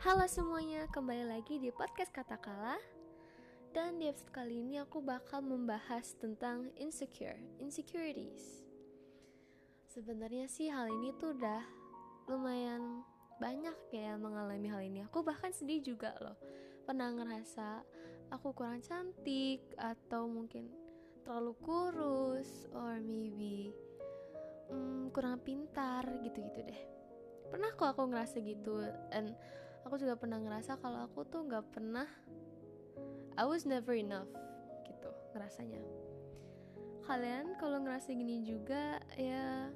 Halo 0.00 0.24
semuanya, 0.24 0.88
kembali 0.88 1.28
lagi 1.28 1.60
di 1.60 1.68
podcast 1.68 2.08
Katakala 2.08 2.80
Dan 3.76 4.00
di 4.00 4.08
episode 4.08 4.32
kali 4.32 4.64
ini 4.64 4.80
aku 4.80 5.04
bakal 5.04 5.44
membahas 5.44 6.16
tentang 6.16 6.72
insecure, 6.80 7.36
insecurities. 7.60 8.64
Sebenarnya 9.92 10.48
sih 10.48 10.72
hal 10.72 10.88
ini 10.88 11.12
tuh 11.20 11.36
udah 11.36 11.60
lumayan 12.32 13.04
banyak 13.44 13.76
ya 13.92 14.16
yang 14.16 14.24
mengalami 14.24 14.72
hal 14.72 14.80
ini. 14.80 15.04
Aku 15.04 15.20
bahkan 15.20 15.52
sedih 15.52 15.84
juga 15.84 16.16
loh. 16.24 16.40
Pernah 16.88 17.20
ngerasa 17.20 17.84
aku 18.32 18.56
kurang 18.56 18.80
cantik 18.80 19.60
Atau 19.76 20.32
mungkin 20.32 20.72
terlalu 21.28 21.52
kurus 21.60 22.48
Or 22.72 22.96
maybe 23.04 23.68
hmm, 24.72 25.12
kurang 25.12 25.44
pintar 25.44 26.08
gitu-gitu 26.24 26.64
deh. 26.64 26.82
Pernah 27.52 27.76
kok 27.76 27.92
aku 27.92 28.08
ngerasa 28.08 28.40
gitu 28.40 28.80
And 29.12 29.36
aku 29.86 29.94
juga 30.00 30.14
pernah 30.16 30.38
ngerasa 30.40 30.78
kalau 30.78 31.06
aku 31.06 31.24
tuh 31.28 31.44
nggak 31.46 31.66
pernah 31.72 32.08
I 33.38 33.44
was 33.46 33.64
never 33.64 33.96
enough 33.96 34.28
gitu 34.84 35.10
ngerasanya. 35.32 35.80
Kalian 37.06 37.58
kalau 37.58 37.82
ngerasa 37.82 38.12
gini 38.14 38.44
juga 38.44 39.00
ya 39.16 39.70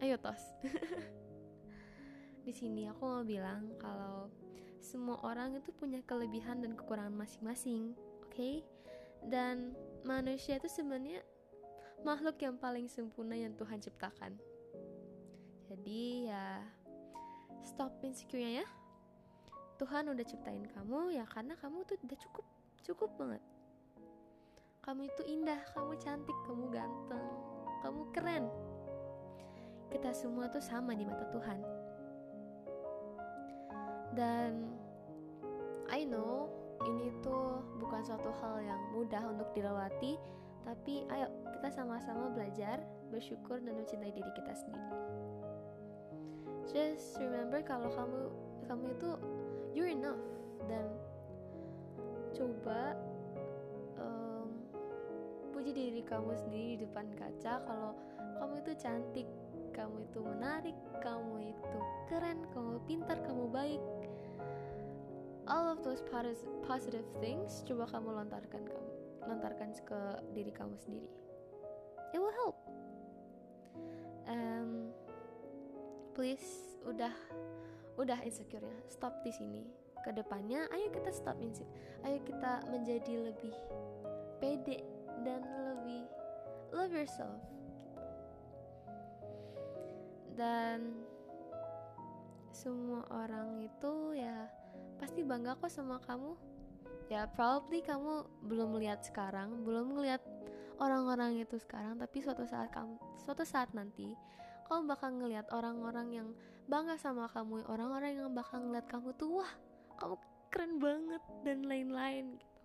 ayo 0.00 0.16
tos. 0.16 0.40
Di 2.46 2.52
sini 2.56 2.88
aku 2.88 3.02
mau 3.04 3.24
bilang 3.26 3.76
kalau 3.76 4.32
semua 4.80 5.20
orang 5.26 5.60
itu 5.60 5.74
punya 5.76 6.00
kelebihan 6.08 6.64
dan 6.64 6.72
kekurangan 6.72 7.12
masing-masing 7.12 7.92
oke? 8.24 8.32
Okay? 8.32 8.64
dan 9.28 9.76
manusia 10.06 10.56
itu 10.56 10.68
sebenarnya 10.70 11.20
makhluk 12.00 12.40
yang 12.40 12.56
paling 12.56 12.88
sempurna 12.88 13.36
yang 13.36 13.52
Tuhan 13.52 13.82
ciptakan. 13.84 14.40
Jadi 15.68 16.32
ya 16.32 16.64
stop 17.60 18.00
insecure 18.00 18.64
ya 18.64 18.66
Tuhan 19.80 20.12
udah 20.12 20.26
ciptain 20.28 20.60
kamu 20.76 21.16
ya 21.16 21.24
karena 21.24 21.56
kamu 21.56 21.88
tuh 21.88 21.96
udah 22.04 22.18
cukup 22.20 22.44
cukup 22.84 23.10
banget. 23.16 23.40
Kamu 24.84 25.08
itu 25.08 25.22
indah 25.24 25.56
kamu 25.72 25.96
cantik 25.96 26.36
kamu 26.44 26.68
ganteng 26.68 27.26
kamu 27.80 28.02
keren. 28.12 28.44
Kita 29.88 30.12
semua 30.12 30.52
tuh 30.52 30.60
sama 30.60 30.92
di 30.92 31.08
mata 31.08 31.24
Tuhan. 31.32 31.64
Dan 34.12 34.68
I 35.88 36.04
know 36.04 36.52
ini 36.84 37.08
tuh 37.24 37.64
bukan 37.80 38.04
suatu 38.04 38.28
hal 38.36 38.60
yang 38.60 38.80
mudah 38.92 39.24
untuk 39.32 39.48
dilewati 39.56 40.20
tapi 40.60 41.08
ayo 41.08 41.32
kita 41.56 41.72
sama-sama 41.72 42.28
belajar 42.36 42.84
bersyukur 43.08 43.64
dan 43.64 43.80
mencintai 43.80 44.12
diri 44.12 44.32
kita 44.36 44.52
sendiri. 44.52 44.92
Just 46.68 47.16
remember 47.16 47.64
kalau 47.64 47.88
kamu 47.88 48.49
kamu 48.70 48.94
itu 48.94 49.10
you're 49.74 49.90
enough. 49.90 50.22
Dan 50.70 50.86
coba 52.30 52.94
um, 53.98 54.54
puji 55.50 55.74
diri 55.74 56.06
kamu 56.06 56.38
sendiri 56.38 56.78
di 56.78 56.86
depan 56.86 57.10
kaca 57.18 57.66
kalau 57.66 57.98
kamu 58.38 58.62
itu 58.62 58.72
cantik 58.78 59.26
kamu 59.74 60.06
itu 60.06 60.18
menarik 60.22 60.78
kamu 61.02 61.50
itu 61.50 61.78
keren 62.06 62.46
kamu 62.54 62.78
pintar 62.86 63.18
kamu 63.26 63.50
baik. 63.50 63.82
All 65.50 65.66
of 65.66 65.82
those 65.82 65.98
positive 66.62 67.06
things 67.18 67.66
coba 67.66 67.90
kamu 67.90 68.22
lontarkan 68.22 68.62
kamu 68.70 68.90
lontarkan 69.26 69.74
ke 69.82 70.00
diri 70.30 70.54
kamu 70.54 70.78
sendiri. 70.78 71.10
It 72.14 72.22
will 72.22 72.34
help. 72.46 72.56
Um, 74.30 74.94
please 76.14 76.78
udah 76.86 77.10
udah 78.00 78.18
insecure 78.24 78.64
ya 78.64 78.78
stop 78.88 79.20
di 79.22 79.32
sini. 79.32 79.62
Ke 80.00 80.16
depannya 80.16 80.64
ayo 80.72 80.88
kita 80.88 81.12
stop 81.12 81.36
insecure 81.44 81.68
ayo 82.08 82.18
kita 82.24 82.64
menjadi 82.72 83.30
lebih 83.30 83.56
pede 84.40 84.80
dan 85.22 85.44
lebih 85.44 86.08
love 86.72 86.92
yourself. 86.92 87.40
Dan 90.34 91.04
semua 92.50 93.04
orang 93.12 93.60
itu 93.60 94.16
ya 94.16 94.48
pasti 94.96 95.20
bangga 95.20 95.56
kok 95.60 95.68
sama 95.68 96.00
kamu. 96.00 96.32
Ya 97.12 97.26
probably 97.26 97.82
kamu 97.82 98.24
belum 98.46 98.78
melihat 98.78 99.02
sekarang 99.02 99.66
belum 99.66 99.98
melihat 99.98 100.22
orang-orang 100.80 101.36
itu 101.36 101.60
sekarang 101.60 102.00
tapi 102.00 102.24
suatu 102.24 102.48
saat 102.48 102.72
kamu 102.72 102.96
suatu 103.20 103.44
saat 103.44 103.70
nanti 103.76 104.16
kamu 104.70 104.86
bakal 104.86 105.10
ngelihat 105.10 105.50
orang-orang 105.50 106.08
yang 106.14 106.28
bangga 106.70 106.94
sama 106.94 107.26
kamu 107.26 107.66
orang-orang 107.66 108.14
yang 108.14 108.30
bakal 108.30 108.62
ngeliat 108.62 108.86
kamu 108.86 109.10
tuh 109.18 109.42
wah 109.42 109.52
kamu 109.98 110.14
keren 110.54 110.78
banget 110.78 111.22
dan 111.42 111.58
lain-lain 111.66 112.38
gitu. 112.38 112.58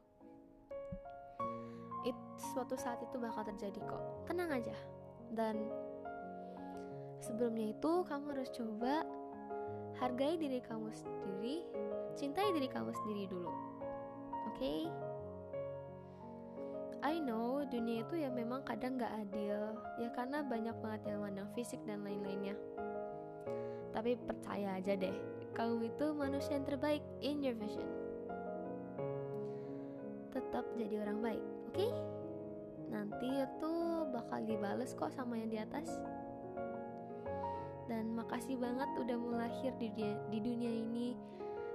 It, 2.05 2.17
suatu 2.53 2.77
saat 2.77 3.01
itu 3.01 3.17
bakal 3.17 3.41
terjadi 3.49 3.81
kok. 3.81 4.29
Tenang 4.29 4.53
aja. 4.53 4.77
Dan 5.33 5.57
sebelumnya 7.17 7.73
itu 7.73 8.05
kamu 8.05 8.37
harus 8.37 8.53
coba 8.53 9.01
hargai 9.97 10.37
diri 10.37 10.61
kamu 10.61 10.93
sendiri 10.93 11.65
cintai 12.13 12.53
diri 12.53 12.69
kamu 12.69 12.93
sendiri 12.93 13.25
dulu. 13.25 13.49
Oke? 14.53 14.61
okay? 14.61 14.79
I 17.03 17.19
know 17.19 17.65
dunia 17.67 18.05
itu 18.05 18.15
ya 18.23 18.29
memang 18.31 18.63
kadang 18.63 18.95
gak 18.95 19.11
adil 19.11 19.75
Ya 19.99 20.07
karena 20.15 20.45
banyak 20.45 20.75
banget 20.79 21.01
yang 21.11 21.19
mandang 21.25 21.49
fisik 21.57 21.81
dan 21.83 22.05
lain-lainnya 22.05 22.55
Tapi 23.91 24.15
percaya 24.21 24.79
aja 24.79 24.95
deh 24.95 25.15
Kamu 25.57 25.83
itu 25.83 26.05
manusia 26.15 26.55
yang 26.55 26.67
terbaik 26.67 27.03
in 27.19 27.43
your 27.43 27.57
vision 27.57 27.87
Tetap 30.31 30.67
jadi 30.75 31.07
orang 31.07 31.19
baik, 31.23 31.43
oke? 31.43 31.75
Okay? 31.75 31.91
Nanti 32.91 33.27
itu 33.27 33.73
bakal 34.13 34.45
dibales 34.45 34.91
kok 34.93 35.11
sama 35.11 35.39
yang 35.39 35.49
di 35.49 35.59
atas 35.59 35.89
Dan 37.91 38.13
makasih 38.15 38.55
banget 38.59 38.87
udah 38.99 39.17
mau 39.19 39.35
lahir 39.35 39.73
di, 39.81 39.89
di 40.31 40.39
dunia 40.39 40.71
ini 40.71 41.17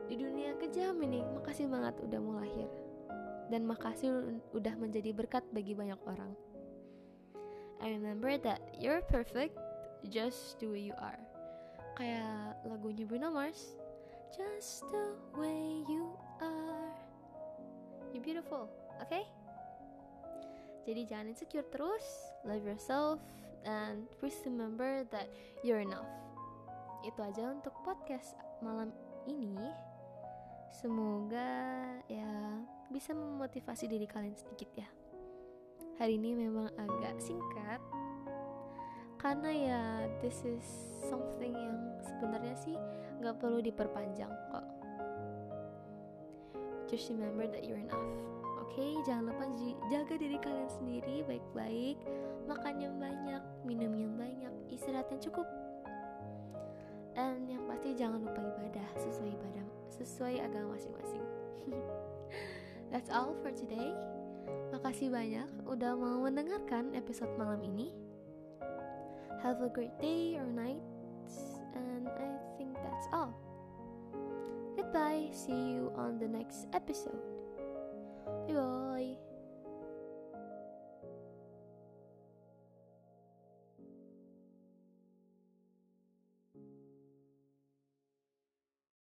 Di 0.06 0.14
dunia 0.16 0.54
kejam 0.60 0.96
ini 1.02 1.24
Makasih 1.34 1.66
banget 1.66 1.98
udah 2.04 2.20
mau 2.20 2.38
lahir 2.38 2.89
dan 3.50 3.66
makasih 3.66 4.40
udah 4.54 4.74
menjadi 4.78 5.10
berkat 5.10 5.44
bagi 5.50 5.74
banyak 5.74 5.98
orang. 6.06 6.32
I 7.82 7.90
remember 7.90 8.38
that 8.46 8.62
you're 8.78 9.02
perfect 9.10 9.58
just 10.08 10.56
the 10.62 10.70
way 10.70 10.86
you 10.86 10.96
are. 10.96 11.18
Kayak 11.98 12.62
lagunya 12.64 13.04
Bruno 13.04 13.34
Mars, 13.34 13.76
Just 14.30 14.86
the 14.94 15.10
way 15.34 15.82
you 15.90 16.06
are. 16.38 16.94
You're 18.14 18.22
beautiful? 18.22 18.70
Okay? 19.02 19.26
Jadi 20.86 21.02
jangan 21.10 21.34
insecure 21.34 21.66
terus, 21.66 22.06
love 22.46 22.62
yourself, 22.62 23.18
and 23.66 24.06
please 24.22 24.38
remember 24.46 25.02
that 25.10 25.26
you're 25.66 25.82
enough. 25.82 26.06
Itu 27.02 27.18
aja 27.26 27.50
untuk 27.50 27.74
podcast 27.82 28.38
malam 28.62 28.94
ini. 29.26 29.58
Semoga 30.70 31.50
ya 32.06 32.30
bisa 32.90 33.14
memotivasi 33.14 33.86
diri 33.86 34.04
kalian 34.04 34.34
sedikit 34.34 34.70
ya. 34.74 34.88
Hari 36.02 36.18
ini 36.18 36.34
memang 36.34 36.74
agak 36.74 37.22
singkat 37.22 37.78
karena 39.20 39.50
ya 39.52 39.82
this 40.18 40.42
is 40.42 40.66
something 41.06 41.54
yang 41.54 41.78
sebenarnya 42.02 42.56
sih 42.58 42.74
nggak 43.22 43.38
perlu 43.38 43.62
diperpanjang 43.62 44.32
kok. 44.50 44.66
Just 46.90 47.14
remember 47.14 47.46
that 47.46 47.62
you're 47.62 47.78
enough. 47.78 48.02
Oke, 48.58 48.74
okay, 48.74 48.90
jangan 49.06 49.30
lupa 49.30 49.46
jaga 49.86 50.14
diri 50.18 50.38
kalian 50.42 50.70
sendiri 50.70 51.22
baik-baik, 51.26 51.98
makan 52.50 52.74
yang 52.82 52.94
banyak, 52.98 53.42
minum 53.62 53.94
yang 53.94 54.14
banyak, 54.18 54.50
istirahat 54.66 55.06
yang 55.14 55.22
cukup. 55.22 55.46
Dan 57.14 57.46
yang 57.46 57.62
pasti 57.70 57.94
jangan 57.94 58.18
lupa 58.18 58.42
ibadah 58.42 58.88
sesuai 58.98 59.30
ibadah 59.38 59.66
sesuai 60.00 60.34
agama 60.42 60.74
masing-masing. 60.74 61.24
That's 62.90 63.10
all 63.10 63.38
for 63.38 63.54
today. 63.54 63.94
Makasih 64.74 65.14
banyak 65.14 65.46
udah 65.66 65.94
mau 65.94 66.26
mendengarkan 66.26 66.94
episode 66.94 67.30
malam 67.38 67.62
ini. 67.62 67.94
Have 69.40 69.62
a 69.62 69.70
great 69.70 69.94
day 70.02 70.36
or 70.36 70.46
night, 70.50 70.82
and 71.72 72.10
I 72.10 72.28
think 72.58 72.74
that's 72.82 73.08
all. 73.14 73.32
Goodbye, 74.76 75.30
see 75.32 75.78
you 75.78 75.94
on 75.96 76.18
the 76.18 76.28
next 76.28 76.66
episode. 76.74 77.22
Bye 78.46 78.58
bye. 78.58 79.29